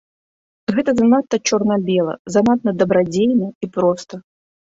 Гэта 0.77 0.91
занадта 0.99 1.39
чорна-бела, 1.49 2.15
занадта 2.37 2.69
дабрадзейна 2.81 3.47
і 3.67 3.71
проста. 3.79 4.13